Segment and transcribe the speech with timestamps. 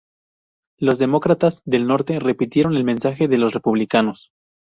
[0.79, 4.31] Los demócratas del norte repitieron el mensaje de los republicanos.